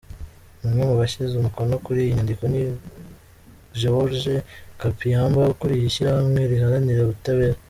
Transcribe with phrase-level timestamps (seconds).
[0.65, 2.61] Umwe mu bashyize umukono kuri iyi nyandiko ni
[3.79, 4.45] Georges
[4.79, 7.57] Kapiamba, ukuriye ishyirahamwe riharanira ubutabera.